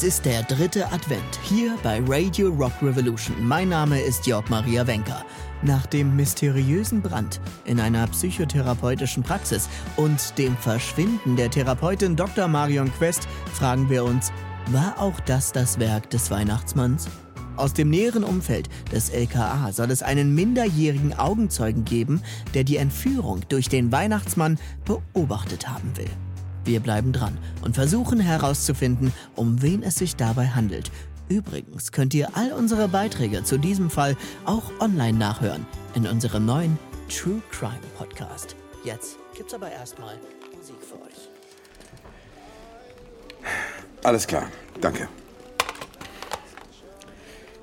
Es 0.00 0.04
ist 0.04 0.24
der 0.24 0.42
dritte 0.44 0.90
Advent 0.92 1.38
hier 1.42 1.76
bei 1.82 2.00
Radio 2.06 2.48
Rock 2.48 2.72
Revolution. 2.80 3.36
Mein 3.46 3.68
Name 3.68 4.00
ist 4.00 4.26
Jörg 4.26 4.48
Maria 4.48 4.86
Wenker. 4.86 5.26
Nach 5.60 5.84
dem 5.84 6.16
mysteriösen 6.16 7.02
Brand 7.02 7.38
in 7.66 7.78
einer 7.78 8.06
psychotherapeutischen 8.06 9.22
Praxis 9.22 9.68
und 9.96 10.38
dem 10.38 10.56
Verschwinden 10.56 11.36
der 11.36 11.50
Therapeutin 11.50 12.16
Dr. 12.16 12.48
Marion 12.48 12.90
Quest 12.94 13.28
fragen 13.52 13.90
wir 13.90 14.02
uns, 14.02 14.32
war 14.70 14.98
auch 14.98 15.20
das 15.26 15.52
das 15.52 15.78
Werk 15.78 16.08
des 16.08 16.30
Weihnachtsmanns? 16.30 17.06
Aus 17.56 17.74
dem 17.74 17.90
näheren 17.90 18.24
Umfeld 18.24 18.70
des 18.90 19.10
LKA 19.10 19.70
soll 19.70 19.90
es 19.90 20.02
einen 20.02 20.34
minderjährigen 20.34 21.12
Augenzeugen 21.12 21.84
geben, 21.84 22.22
der 22.54 22.64
die 22.64 22.78
Entführung 22.78 23.42
durch 23.50 23.68
den 23.68 23.92
Weihnachtsmann 23.92 24.58
beobachtet 24.86 25.68
haben 25.68 25.94
will. 25.98 26.08
Wir 26.70 26.78
bleiben 26.78 27.12
dran 27.12 27.36
und 27.62 27.74
versuchen 27.74 28.20
herauszufinden, 28.20 29.12
um 29.34 29.60
wen 29.60 29.82
es 29.82 29.96
sich 29.96 30.14
dabei 30.14 30.46
handelt. 30.46 30.92
Übrigens 31.28 31.90
könnt 31.90 32.14
ihr 32.14 32.36
all 32.36 32.52
unsere 32.52 32.86
Beiträge 32.86 33.42
zu 33.42 33.58
diesem 33.58 33.90
Fall 33.90 34.16
auch 34.44 34.70
online 34.78 35.18
nachhören 35.18 35.66
in 35.96 36.06
unserem 36.06 36.46
neuen 36.46 36.78
True 37.08 37.42
Crime 37.50 37.80
Podcast. 37.98 38.54
Jetzt 38.84 39.16
gibt's 39.36 39.52
aber 39.52 39.68
erstmal 39.68 40.14
Musik 40.56 40.76
für 40.80 40.94
euch. 40.94 41.28
Alles 44.04 44.28
klar, 44.28 44.46
danke. 44.80 45.08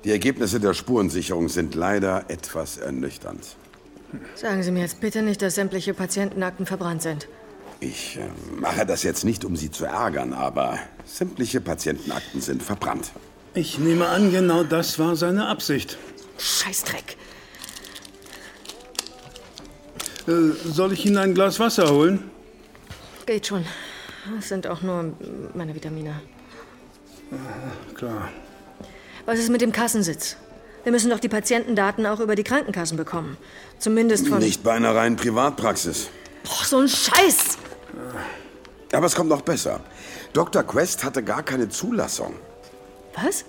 Die 0.04 0.12
Ergebnisse 0.12 0.60
der 0.60 0.74
Spurensicherung 0.74 1.48
sind 1.48 1.76
leider 1.76 2.30
etwas 2.30 2.76
ernüchternd. 2.76 3.56
Sagen 4.36 4.64
Sie 4.64 4.72
mir 4.72 4.82
jetzt 4.82 5.00
bitte 5.00 5.22
nicht, 5.22 5.42
dass 5.42 5.56
sämtliche 5.56 5.94
Patientenakten 5.94 6.66
verbrannt 6.66 7.04
sind. 7.04 7.30
Ich 7.80 8.18
äh, 8.18 8.28
mache 8.60 8.86
das 8.86 9.04
jetzt 9.04 9.24
nicht, 9.24 9.46
um 9.46 9.56
Sie 9.56 9.70
zu 9.70 9.86
ärgern, 9.86 10.34
aber 10.34 10.80
sämtliche 11.06 11.62
Patientenakten 11.62 12.42
sind 12.42 12.64
verbrannt. 12.64 13.12
Ich 13.54 13.78
nehme 13.78 14.08
an, 14.08 14.32
genau 14.32 14.64
das 14.64 14.98
war 15.00 15.16
seine 15.16 15.48
Absicht. 15.48 15.98
Scheißdreck. 16.38 17.18
Äh, 20.28 20.32
soll 20.66 20.94
ich 20.94 21.06
Ihnen 21.06 21.18
ein 21.18 21.34
Glas 21.34 21.60
Wasser 21.60 21.90
holen? 21.90 22.30
Geht 23.26 23.48
schon. 23.48 23.66
Das 24.36 24.50
sind 24.50 24.68
auch 24.68 24.82
nur 24.82 25.14
meine 25.54 25.74
Vitamine. 25.74 26.22
Klar. 27.96 28.30
Was 29.26 29.40
ist 29.40 29.50
mit 29.50 29.62
dem 29.62 29.72
Kassensitz? 29.72 30.38
Wir 30.84 30.92
müssen 30.92 31.10
doch 31.10 31.20
die 31.20 31.30
Patientendaten 31.30 32.06
auch 32.06 32.20
über 32.20 32.36
die 32.36 32.44
Krankenkassen 32.44 32.98
bekommen. 32.98 33.38
Zumindest 33.78 34.28
von. 34.28 34.40
Nicht 34.40 34.64
bei 34.64 34.74
einer 34.74 34.96
reinen 34.96 35.18
Privatpraxis. 35.18 36.10
Boah, 36.44 36.66
so 36.66 36.78
ein 36.80 36.88
Scheiß! 36.88 37.57
Aber 38.94 39.06
es 39.06 39.16
kommt 39.16 39.30
noch 39.30 39.42
besser. 39.42 39.82
Dr. 40.34 40.64
Quest 40.64 41.04
hatte 41.04 41.24
gar 41.24 41.44
keine 41.44 41.70
Zulassung. 41.70 42.34
Was? 43.22 43.46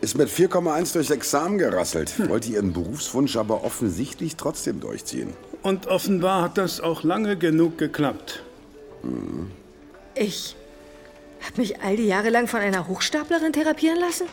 Ist 0.00 0.16
mit 0.16 0.28
4,1 0.28 0.92
durchs 0.92 1.10
Examen 1.10 1.58
gerasselt, 1.58 2.28
wollte 2.28 2.50
ihren 2.50 2.72
Berufswunsch 2.72 3.36
aber 3.36 3.64
offensichtlich 3.64 4.36
trotzdem 4.36 4.80
durchziehen. 4.80 5.32
Und 5.62 5.88
offenbar 5.88 6.42
hat 6.42 6.58
das 6.58 6.80
auch 6.80 7.02
lange 7.02 7.36
genug 7.36 7.78
geklappt. 7.78 8.42
Ich 10.14 10.56
hab 11.44 11.58
mich 11.58 11.80
all 11.80 11.96
die 11.96 12.06
Jahre 12.06 12.30
lang 12.30 12.46
von 12.46 12.60
einer 12.60 12.86
Hochstaplerin 12.86 13.52
therapieren 13.52 13.98
lassen? 13.98 14.26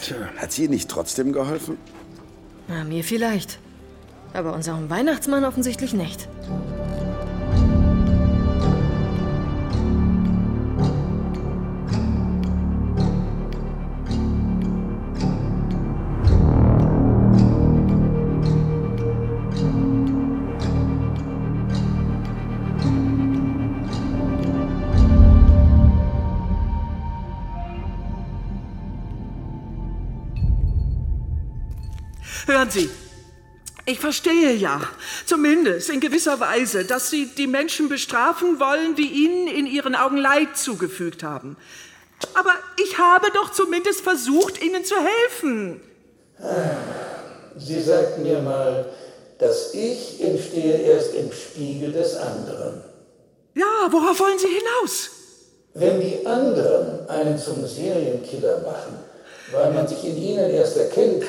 Tja, 0.00 0.16
Hat 0.36 0.52
sie 0.52 0.64
ihr 0.64 0.68
nicht 0.68 0.90
trotzdem 0.90 1.32
geholfen? 1.32 1.78
Na, 2.68 2.84
mir 2.84 3.04
vielleicht. 3.04 3.58
Aber 4.34 4.52
unserem 4.52 4.90
Weihnachtsmann 4.90 5.44
offensichtlich 5.44 5.94
nicht. 5.94 6.28
Hören 32.66 32.72
Sie, 32.72 32.90
ich 33.84 34.00
verstehe 34.00 34.52
ja, 34.54 34.80
zumindest 35.24 35.88
in 35.88 36.00
gewisser 36.00 36.40
Weise, 36.40 36.84
dass 36.84 37.10
Sie 37.10 37.26
die 37.26 37.46
Menschen 37.46 37.88
bestrafen 37.88 38.58
wollen, 38.58 38.96
die 38.96 39.06
Ihnen 39.06 39.46
in 39.46 39.66
Ihren 39.68 39.94
Augen 39.94 40.16
Leid 40.16 40.56
zugefügt 40.56 41.22
haben. 41.22 41.56
Aber 42.34 42.50
ich 42.82 42.98
habe 42.98 43.28
doch 43.34 43.52
zumindest 43.52 44.00
versucht, 44.00 44.60
Ihnen 44.60 44.84
zu 44.84 44.96
helfen. 44.96 45.80
Sie 47.56 47.80
sagten 47.80 48.24
mir 48.24 48.40
mal, 48.40 48.86
das 49.38 49.72
Ich 49.72 50.20
entstehe 50.20 50.78
erst 50.78 51.14
im 51.14 51.30
Spiegel 51.30 51.92
des 51.92 52.16
anderen. 52.16 52.82
Ja, 53.54 53.86
worauf 53.90 54.18
wollen 54.18 54.40
Sie 54.40 54.48
hinaus? 54.48 55.10
Wenn 55.74 56.00
die 56.00 56.26
anderen 56.26 57.08
einen 57.08 57.38
zum 57.38 57.64
Serienkiller 57.64 58.62
machen, 58.62 58.98
weil 59.52 59.72
man 59.72 59.86
sich 59.86 60.04
in 60.04 60.16
ihnen 60.16 60.50
erst 60.50 60.76
erkennt, 60.76 61.22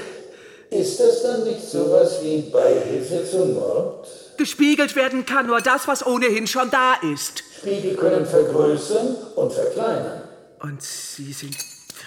ist 0.69 0.99
das 0.99 1.23
dann 1.23 1.43
nicht 1.43 1.63
sowas 1.63 2.19
wie 2.21 2.41
Beihilfe 2.41 3.23
zum 3.29 3.53
Mord? 3.53 4.07
Gespiegelt 4.37 4.95
werden 4.95 5.25
kann 5.25 5.47
nur 5.47 5.61
das, 5.61 5.87
was 5.87 6.05
ohnehin 6.05 6.47
schon 6.47 6.69
da 6.69 6.95
ist. 7.13 7.43
Spiegel 7.59 7.95
können 7.95 8.25
vergrößern 8.25 9.15
und 9.35 9.53
verkleinern. 9.53 10.21
Und 10.59 10.81
Sie 10.81 11.33
sind 11.33 11.55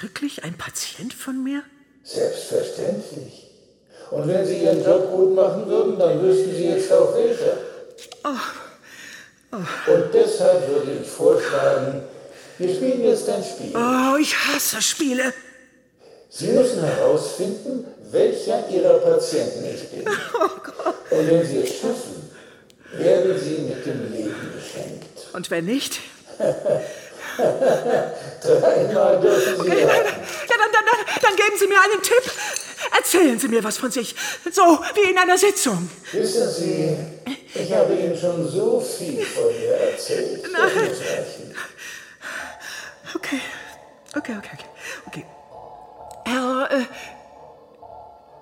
wirklich 0.00 0.44
ein 0.44 0.56
Patient 0.56 1.12
von 1.12 1.42
mir? 1.42 1.62
Selbstverständlich. 2.04 3.50
Und 4.10 4.28
wenn 4.28 4.46
Sie 4.46 4.62
Ihren 4.62 4.84
Job 4.84 5.10
gut 5.10 5.34
machen 5.34 5.66
würden, 5.66 5.98
dann 5.98 6.22
wüssten 6.22 6.54
Sie 6.54 6.66
jetzt 6.68 6.92
auch 6.92 7.14
welcher. 7.14 7.58
Und 9.86 10.14
deshalb 10.14 10.68
würde 10.68 10.98
ich 11.02 11.08
vorschlagen, 11.08 12.02
wir 12.58 12.74
spielen 12.74 13.04
jetzt 13.04 13.28
ein 13.28 13.42
Spiel. 13.42 13.72
Oh, 13.74 14.16
ich 14.16 14.36
hasse 14.36 14.82
Spiele. 14.82 15.32
Sie 16.32 16.46
müssen 16.46 16.84
herausfinden, 16.84 17.84
welcher 18.12 18.68
Ihrer 18.68 18.98
Patienten 19.00 19.64
ich 19.64 19.88
bin. 19.90 20.06
Und 21.10 21.26
wenn 21.28 21.44
Sie 21.44 21.58
es 21.58 21.80
schaffen, 21.80 22.30
werden 22.92 23.38
Sie 23.38 23.58
mit 23.62 23.84
dem 23.84 24.12
Leben 24.12 24.52
beschenkt. 24.54 25.06
Und 25.32 25.50
wenn 25.50 25.64
nicht? 25.64 26.00
Dreimal 27.36 29.20
dürfen 29.20 29.54
Sie 29.56 29.60
Okay, 29.60 29.84
raten. 29.84 30.06
ja, 30.48 30.56
dann, 30.56 30.72
dann, 30.72 30.84
dann, 30.86 31.06
dann 31.22 31.36
geben 31.36 31.56
Sie 31.58 31.66
mir 31.66 31.80
einen 31.80 32.00
Tipp. 32.02 32.32
Erzählen 32.96 33.38
Sie 33.38 33.48
mir 33.48 33.62
was 33.64 33.76
von 33.78 33.90
sich. 33.90 34.14
So 34.52 34.62
wie 34.94 35.10
in 35.10 35.18
einer 35.18 35.36
Sitzung. 35.36 35.90
Wissen 36.12 36.48
Sie, 36.50 36.96
ich 37.54 37.72
habe 37.72 37.92
Ihnen 37.94 38.16
schon 38.16 38.48
so 38.48 38.80
viel 38.80 39.24
von 39.24 39.46
mir 39.46 39.74
erzählt. 39.74 40.44
Reichen. 40.44 41.54
Okay. 43.14 43.40
Okay, 44.16 44.36
okay, 44.38 44.50
okay. 44.54 44.64
okay. 45.06 45.24
Herr, 46.60 46.78
äh, 46.78 46.84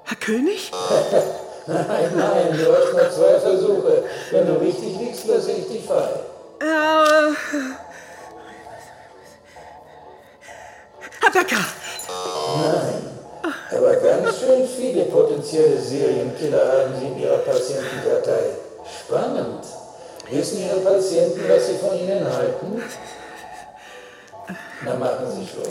Herr 0.04 0.16
König? 0.16 0.72
Nein, 1.66 2.12
nein, 2.16 2.56
du 2.56 2.74
hast 2.74 2.94
noch 2.94 3.10
zwei 3.10 3.38
Versuche. 3.38 4.04
Wenn 4.30 4.46
du 4.46 4.54
richtig 4.54 4.98
liegst, 4.98 5.26
lasse 5.26 5.52
ich 5.52 5.68
dich 5.68 5.84
frei. 5.84 6.08
Herr, 6.62 7.28
Herr 11.20 11.30
Becker. 11.30 11.64
Aber 13.70 13.96
ganz 13.96 14.38
schön 14.40 14.66
viele 14.66 15.04
potenzielle 15.04 15.78
Serienkiller 15.78 16.72
haben 16.72 16.94
Sie 16.98 17.06
in 17.08 17.18
Ihrer 17.18 17.36
Patientendatei. 17.38 18.56
spannend. 19.06 19.66
Wissen 20.30 20.60
Ihre 20.66 20.80
Patienten, 20.80 21.42
was 21.50 21.66
Sie 21.66 21.76
von 21.76 21.98
ihnen 21.98 22.24
halten? 22.32 22.82
Na, 24.86 24.94
machen 24.94 25.26
Sie 25.30 25.46
schon. 25.46 25.70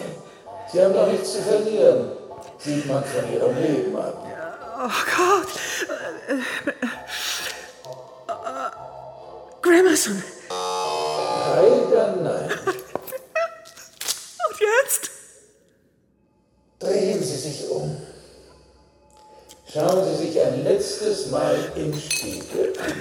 Sie 0.72 0.84
haben 0.84 0.94
doch 0.94 1.08
nichts 1.08 1.34
zu 1.34 1.42
verlieren. 1.42 2.17
Sieht 2.60 2.86
man 2.88 3.04
von 3.04 3.32
Ihrem 3.32 3.56
Leben 3.62 3.96
ab. 3.96 4.26
Oh 4.80 4.90
Gott. 5.16 5.48
Äh, 6.28 6.34
äh, 6.34 6.38
äh, 6.70 6.88
Gramerson. 9.62 10.24
Leider 10.50 12.16
nein. 12.18 12.50
Und 14.50 14.60
jetzt? 14.60 15.12
Drehen 16.80 17.24
Sie 17.24 17.36
sich 17.36 17.70
um. 17.70 17.98
Schauen 19.72 20.06
Sie 20.06 20.28
sich 20.28 20.42
ein 20.42 20.64
letztes 20.64 21.30
Mal 21.30 21.72
im 21.76 21.94
Spiegel 22.00 22.74
an. 22.80 22.94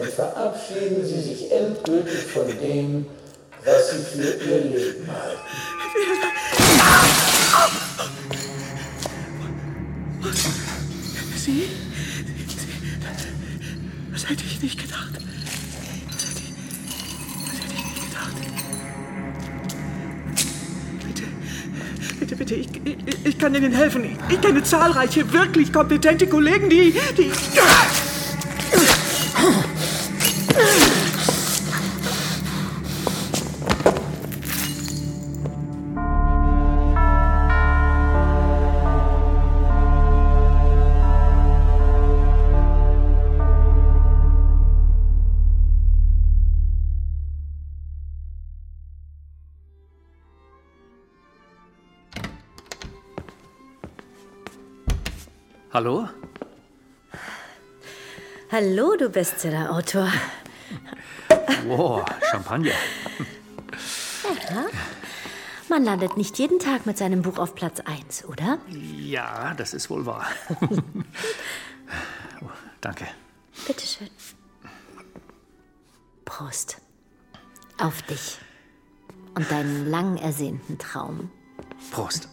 Und 0.00 0.10
verabschieden 0.10 1.04
Sie 1.04 1.20
sich 1.22 1.50
endgültig 1.50 2.26
von 2.26 2.46
dem, 2.46 3.06
was 3.64 3.90
Sie 3.90 4.04
für 4.04 4.44
Ihr 4.44 4.58
Leben 4.58 5.08
halten. 5.10 5.40
Hätte 14.28 14.42
ich 14.44 14.60
nicht 14.60 14.82
gedacht. 14.82 15.12
Das 15.14 16.24
hätte 16.24 16.40
ich, 16.40 16.52
das 17.46 17.60
hätte 17.60 17.74
ich 17.74 17.84
nicht 17.84 18.10
gedacht. 18.10 18.34
Bitte, 21.06 21.22
bitte, 22.18 22.36
bitte, 22.36 22.54
ich, 22.56 22.68
ich, 22.84 23.26
ich 23.26 23.38
kann 23.38 23.54
Ihnen 23.54 23.72
helfen. 23.72 24.04
Ich, 24.04 24.34
ich 24.34 24.40
kenne 24.40 24.64
zahlreiche, 24.64 25.32
wirklich 25.32 25.72
kompetente 25.72 26.26
Kollegen, 26.26 26.68
die, 26.68 26.92
die... 27.16 27.30
Hallo? 55.76 56.08
Hallo, 58.50 58.96
du 58.96 59.10
Bestseller-Autor. 59.10 60.10
Wow, 61.66 62.02
Champagner. 62.30 62.72
Ja. 64.48 64.64
Man 65.68 65.84
landet 65.84 66.16
nicht 66.16 66.38
jeden 66.38 66.60
Tag 66.60 66.86
mit 66.86 66.96
seinem 66.96 67.20
Buch 67.20 67.36
auf 67.36 67.54
Platz 67.54 67.80
1, 67.80 68.24
oder? 68.24 68.58
Ja, 68.70 69.52
das 69.52 69.74
ist 69.74 69.90
wohl 69.90 70.06
wahr. 70.06 70.24
oh, 72.40 72.48
danke. 72.80 73.06
Bitteschön. 73.66 74.08
Prost. 76.24 76.80
Auf 77.76 78.00
dich. 78.00 78.38
Und 79.34 79.50
deinen 79.50 79.90
lang 79.90 80.16
ersehnten 80.16 80.78
Traum. 80.78 81.30
Prost. 81.90 82.30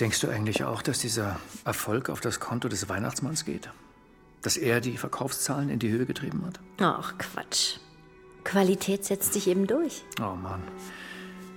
Denkst 0.00 0.20
du 0.20 0.28
eigentlich 0.28 0.64
auch, 0.64 0.82
dass 0.82 0.98
dieser 0.98 1.40
Erfolg 1.64 2.10
auf 2.10 2.20
das 2.20 2.38
Konto 2.40 2.68
des 2.68 2.88
Weihnachtsmanns 2.88 3.44
geht? 3.44 3.70
Dass 4.42 4.56
er 4.56 4.80
die 4.80 4.98
Verkaufszahlen 4.98 5.70
in 5.70 5.78
die 5.78 5.88
Höhe 5.88 6.04
getrieben 6.04 6.44
hat? 6.46 6.60
Ach, 6.80 7.16
Quatsch. 7.18 7.78
Qualität 8.44 9.04
setzt 9.04 9.32
sich 9.32 9.48
eben 9.48 9.66
durch. 9.66 10.04
Oh 10.20 10.34
Mann. 10.34 10.62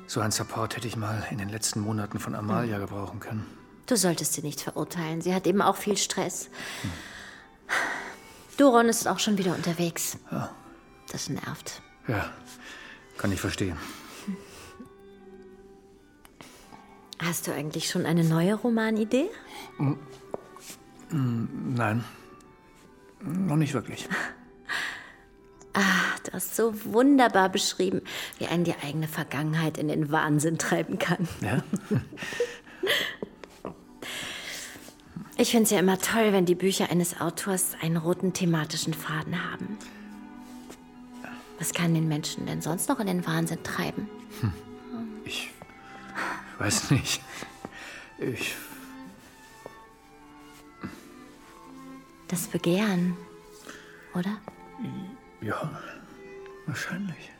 So 0.07 0.21
einen 0.21 0.31
Support 0.31 0.75
hätte 0.75 0.87
ich 0.87 0.95
mal 0.95 1.27
in 1.29 1.37
den 1.37 1.49
letzten 1.49 1.81
Monaten 1.81 2.19
von 2.19 2.33
Amalia 2.33 2.79
gebrauchen 2.79 3.19
können. 3.19 3.45
Du 3.85 3.95
solltest 3.95 4.33
sie 4.33 4.41
nicht 4.41 4.61
verurteilen. 4.61 5.21
Sie 5.21 5.35
hat 5.35 5.45
eben 5.45 5.61
auch 5.61 5.75
viel 5.75 5.97
Stress. 5.97 6.49
Doron 8.57 8.87
ist 8.87 9.07
auch 9.07 9.19
schon 9.19 9.37
wieder 9.37 9.53
unterwegs. 9.53 10.17
Ja. 10.31 10.49
Das 11.11 11.29
nervt. 11.29 11.81
Ja, 12.07 12.29
kann 13.17 13.31
ich 13.31 13.39
verstehen. 13.39 13.77
Hast 17.21 17.47
du 17.47 17.53
eigentlich 17.53 17.89
schon 17.89 18.05
eine 18.05 18.23
neue 18.23 18.55
Romanidee? 18.55 19.29
Mm, 19.77 19.93
Nein, 21.75 22.03
noch 23.21 23.55
nicht 23.57 23.73
wirklich. 23.73 24.07
Ah, 25.75 26.17
du 26.25 26.31
hast 26.33 26.55
so 26.55 26.73
wunderbar 26.83 27.47
beschrieben, 27.47 28.01
wie 28.39 28.47
einen 28.47 28.63
die 28.63 28.73
eigene 28.83 29.07
Vergangenheit 29.07 29.77
in 29.77 29.87
den 29.87 30.11
Wahnsinn 30.11 30.57
treiben 30.57 30.97
kann. 30.97 31.27
Ja? 31.41 31.63
Ich 35.37 35.51
finde 35.51 35.65
es 35.65 35.69
ja 35.69 35.79
immer 35.79 35.97
toll, 35.99 36.33
wenn 36.33 36.45
die 36.45 36.55
Bücher 36.55 36.89
eines 36.89 37.21
Autors 37.21 37.77
einen 37.81 37.95
roten 37.95 38.33
thematischen 38.33 38.93
Faden 38.93 39.41
haben. 39.51 39.77
Was 41.59 41.71
kann 41.71 41.93
den 41.93 42.09
Menschen 42.09 42.45
denn 42.45 42.61
sonst 42.61 42.89
noch 42.89 42.99
in 42.99 43.07
den 43.07 43.25
Wahnsinn 43.25 43.63
treiben? 43.63 44.09
Ich 44.41 44.43
weiß 46.59 46.91
nicht. 46.91 47.21
Ich. 48.19 48.55
Das 52.27 52.47
Begehren, 52.47 53.17
oder? 54.13 54.39
Ja, 55.41 55.81
wahrscheinlich. 56.67 57.31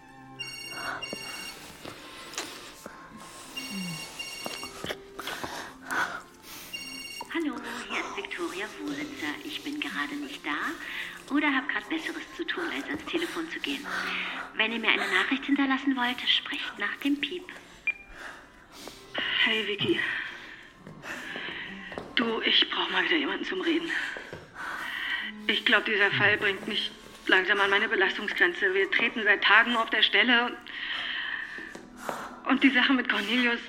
Hallo, 7.32 7.56
hier 7.88 8.00
ist 8.00 8.18
Viktoria 8.18 8.66
Wohlitzer. 8.82 9.34
Ich 9.44 9.64
bin 9.64 9.80
gerade 9.80 10.16
nicht 10.16 10.42
da 10.44 11.36
oder 11.36 11.54
habe 11.54 11.68
gerade 11.68 11.86
Besseres 11.90 12.24
zu 12.36 12.48
tun, 12.48 12.64
als 12.76 12.86
ans 12.88 13.06
Telefon 13.06 13.50
zu 13.52 13.60
gehen. 13.60 13.86
Wenn 14.56 14.72
ihr 14.72 14.80
mir 14.80 14.90
eine 14.90 15.08
Nachricht 15.14 15.46
hinterlassen 15.46 15.96
wollt, 15.96 16.20
sprecht 16.28 16.80
nach 16.80 16.96
dem 17.04 17.22
Piep. 17.22 17.46
Hey 19.42 19.66
Vicky. 19.66 19.98
Du, 22.16 22.42
ich 22.42 22.70
brauche 22.70 22.92
mal 22.92 23.06
wieder 23.06 23.16
jemanden 23.16 23.46
zum 23.46 23.62
Reden. 23.62 23.90
Ich 25.48 25.64
glaube, 25.64 25.90
dieser 25.90 26.12
Fall 26.12 26.36
bringt 26.36 26.68
mich 26.68 26.92
langsam 27.26 27.62
an 27.62 27.70
meine 27.70 27.88
Belastungsgrenze. 27.88 28.74
Wir 28.74 28.92
treten 28.92 29.24
seit 29.24 29.42
Tagen 29.42 29.78
auf 29.78 29.90
der 29.92 30.02
Stelle. 30.02 30.58
Und 32.50 32.64
die 32.64 32.70
Sache 32.70 32.92
mit 32.92 33.08
Cornelius. 33.08 33.62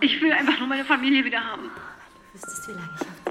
Ich 0.00 0.18
will 0.22 0.32
einfach 0.32 0.58
nur 0.58 0.68
meine 0.68 0.86
Familie 0.86 1.26
wieder 1.26 1.44
haben. 1.44 1.70
Du 2.32 2.34
wüsstest, 2.34 2.68
wie 2.68 2.72
lange 2.72 2.88
ich 2.98 3.06
auf 3.06 3.21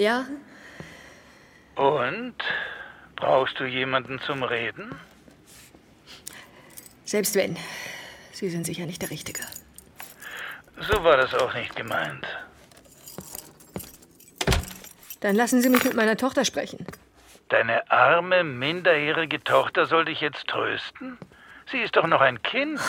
Ja, 0.00 0.24
Und? 1.74 2.34
Brauchst 3.16 3.60
du 3.60 3.64
jemanden 3.64 4.18
zum 4.22 4.42
Reden? 4.42 4.98
selbst 7.04 7.34
wenn. 7.34 7.58
Sie 8.32 8.48
sind 8.48 8.64
sicher 8.64 8.86
nicht 8.86 9.02
der 9.02 9.10
Richtige. 9.10 9.42
So 10.78 11.04
war 11.04 11.18
das 11.18 11.34
auch 11.34 11.52
nicht 11.52 11.76
gemeint. 11.76 12.26
Dann 15.20 15.36
lassen 15.36 15.60
Sie 15.60 15.68
mich 15.68 15.84
mit 15.84 15.92
meiner 15.92 16.16
Tochter 16.16 16.46
sprechen. 16.46 16.86
Deine 17.50 17.90
arme, 17.90 18.42
minderjährige 18.42 19.44
Tochter 19.44 19.84
soll 19.84 20.06
dich 20.06 20.22
jetzt 20.22 20.46
trösten? 20.46 21.18
Sie 21.70 21.82
ist 21.82 21.96
doch 21.96 22.06
noch 22.06 22.22
ein 22.22 22.42
Kind. 22.42 22.80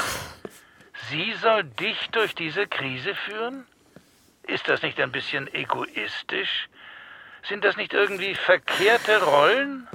Sie 1.10 1.34
soll 1.42 1.66
dich 1.66 2.10
durch 2.14 2.36
diese 2.36 2.68
Krise 2.68 3.16
führen? 3.16 3.66
Ist 4.48 4.70
das 4.70 4.82
nicht 4.82 4.98
ein 5.02 5.12
bisschen 5.12 5.54
egoistisch? 5.54 6.70
Sind 7.48 7.64
das 7.64 7.76
nicht 7.76 7.94
irgendwie 7.94 8.36
verkehrte 8.36 9.22
Rollen? 9.24 9.88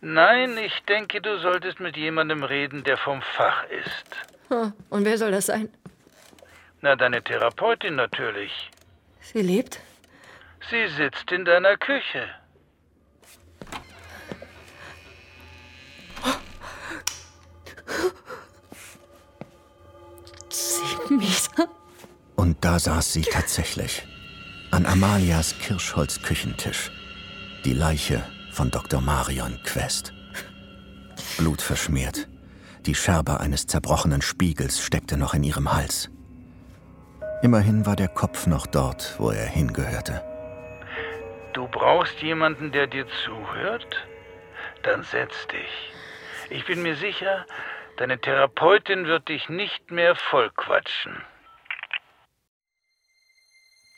Nein, 0.00 0.56
ich 0.58 0.82
denke, 0.88 1.20
du 1.20 1.38
solltest 1.38 1.80
mit 1.80 1.96
jemandem 1.96 2.42
reden, 2.42 2.84
der 2.84 2.96
vom 2.96 3.20
Fach 3.36 3.64
ist. 3.64 4.16
Hm, 4.48 4.72
und 4.90 5.04
wer 5.04 5.18
soll 5.18 5.30
das 5.30 5.46
sein? 5.46 5.68
Na, 6.80 6.96
deine 6.96 7.22
Therapeutin 7.22 7.96
natürlich. 7.96 8.70
Sie 9.20 9.42
lebt? 9.42 9.80
Sie 10.70 10.86
sitzt 10.88 11.30
in 11.32 11.44
deiner 11.44 11.76
Küche. 11.76 12.28
Sieben 20.48 21.18
Meter. 21.18 21.68
Und 22.36 22.64
da 22.64 22.78
saß 22.78 23.12
sie 23.12 23.22
tatsächlich. 23.22 24.06
An 24.70 24.84
Amalias 24.84 25.54
Kirschholz-Küchentisch. 25.60 26.90
Die 27.64 27.72
Leiche 27.72 28.22
von 28.52 28.70
Dr. 28.70 29.00
Marion 29.00 29.58
Quest. 29.64 30.12
Blutverschmiert. 31.38 32.28
Die 32.84 32.94
Scherbe 32.94 33.40
eines 33.40 33.66
zerbrochenen 33.66 34.20
Spiegels 34.20 34.84
steckte 34.84 35.16
noch 35.16 35.32
in 35.32 35.42
ihrem 35.42 35.72
Hals. 35.72 36.10
Immerhin 37.42 37.86
war 37.86 37.96
der 37.96 38.08
Kopf 38.08 38.46
noch 38.46 38.66
dort, 38.66 39.14
wo 39.18 39.30
er 39.30 39.46
hingehörte. 39.46 40.22
Du 41.54 41.66
brauchst 41.66 42.20
jemanden, 42.20 42.70
der 42.70 42.88
dir 42.88 43.06
zuhört? 43.24 43.96
Dann 44.82 45.02
setz 45.02 45.46
dich. 45.46 45.92
Ich 46.50 46.66
bin 46.66 46.82
mir 46.82 46.96
sicher, 46.96 47.46
deine 47.96 48.20
Therapeutin 48.20 49.06
wird 49.06 49.28
dich 49.28 49.48
nicht 49.48 49.90
mehr 49.90 50.14
vollquatschen. 50.14 51.22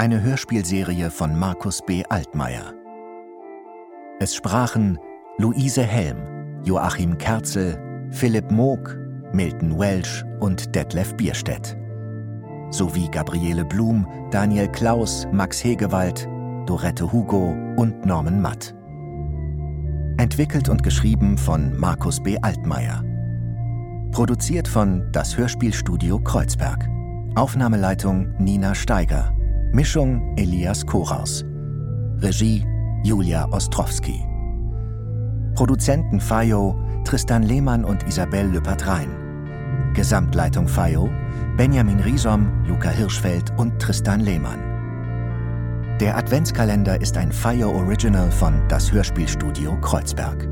Eine 0.00 0.22
Hörspielserie 0.22 1.10
von 1.10 1.36
Markus 1.36 1.82
B. 1.84 2.04
Altmaier. 2.08 2.72
Es 4.20 4.32
sprachen 4.32 4.96
Luise 5.38 5.82
Helm, 5.82 6.62
Joachim 6.62 7.18
Kerzel, 7.18 8.06
Philipp 8.12 8.48
Moog, 8.48 8.96
Milton 9.32 9.76
Welsh 9.76 10.24
und 10.38 10.72
Detlef 10.72 11.16
Bierstedt. 11.16 11.76
Sowie 12.70 13.08
Gabriele 13.10 13.64
Blum, 13.64 14.06
Daniel 14.30 14.68
Klaus, 14.68 15.26
Max 15.32 15.64
Hegewald, 15.64 16.28
Dorette 16.66 17.10
Hugo 17.10 17.56
und 17.74 18.06
Norman 18.06 18.40
Matt. 18.40 18.76
Entwickelt 20.16 20.68
und 20.68 20.84
geschrieben 20.84 21.36
von 21.36 21.76
Markus 21.76 22.22
B. 22.22 22.38
Altmaier. 22.40 23.02
Produziert 24.12 24.68
von 24.68 25.10
Das 25.10 25.36
Hörspielstudio 25.36 26.20
Kreuzberg. 26.20 26.88
Aufnahmeleitung 27.34 28.32
Nina 28.38 28.76
Steiger. 28.76 29.34
Mischung 29.72 30.34
Elias 30.36 30.84
Koraus. 30.84 31.44
Regie 32.20 32.64
Julia 33.04 33.46
Ostrowski. 33.50 34.24
Produzenten 35.54 36.20
Fayo 36.20 36.74
Tristan 37.04 37.42
Lehmann 37.42 37.84
und 37.84 38.02
Isabelle 38.08 38.48
Lepatrein. 38.48 39.10
Gesamtleitung 39.94 40.66
Fayo 40.66 41.10
Benjamin 41.58 42.00
Riesom, 42.00 42.64
Luca 42.66 42.88
Hirschfeld 42.88 43.52
und 43.58 43.78
Tristan 43.78 44.20
Lehmann. 44.20 44.58
Der 46.00 46.16
Adventskalender 46.16 47.00
ist 47.02 47.18
ein 47.18 47.30
Fire 47.30 47.68
Original 47.68 48.30
von 48.30 48.54
Das 48.68 48.90
Hörspielstudio 48.90 49.78
Kreuzberg. 49.82 50.48